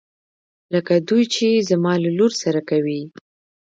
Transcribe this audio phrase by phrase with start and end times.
[0.73, 3.01] لکه دوی چې يې زما له لور سره کوي.